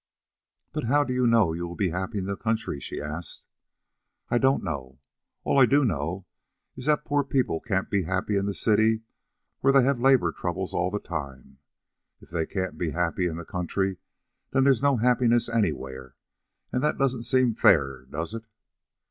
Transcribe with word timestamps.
"But 0.73 0.85
how 0.85 1.03
do 1.03 1.13
you 1.13 1.27
know 1.27 1.53
you 1.53 1.67
will 1.67 1.75
be 1.75 1.89
happy 1.91 2.17
in 2.17 2.25
the 2.25 2.35
country?" 2.35 2.79
she 2.79 2.99
asked. 2.99 3.45
"I 4.29 4.39
don't 4.39 4.63
know. 4.63 4.97
All 5.43 5.59
I 5.59 5.67
do 5.67 5.85
know 5.85 6.25
is 6.75 6.85
that 6.85 7.05
poor 7.05 7.23
people 7.23 7.59
can't 7.59 7.87
be 7.87 8.01
happy 8.01 8.35
in 8.35 8.47
the 8.47 8.55
city 8.55 9.03
where 9.59 9.71
they 9.71 9.83
have 9.83 9.99
labor 9.99 10.31
troubles 10.31 10.73
all 10.73 10.89
the 10.89 10.97
time. 10.99 11.59
If 12.19 12.31
they 12.31 12.47
can't 12.47 12.79
be 12.79 12.89
happy 12.89 13.27
in 13.27 13.37
the 13.37 13.45
country, 13.45 13.97
then 14.49 14.63
there's 14.63 14.81
no 14.81 14.97
happiness 14.97 15.47
anywhere, 15.47 16.15
and 16.71 16.81
that 16.81 16.97
doesn't 16.97 17.21
seem 17.21 17.53
fair, 17.53 18.05
does 18.05 18.33
it?" 18.33 18.47